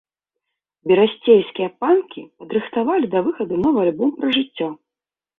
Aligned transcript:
Берасцейскія 0.91 1.67
панкі 1.83 2.23
падрыхтавалі 2.43 3.05
да 3.13 3.19
выхаду 3.27 3.59
новы 3.67 3.79
альбом 3.85 4.09
пра 4.23 4.27
жыццё. 4.39 4.67